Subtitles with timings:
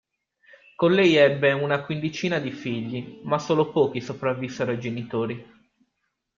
[0.75, 5.51] Con lei ebbe una quindicina di figli, ma solo pochi sopravvissero ai genitori.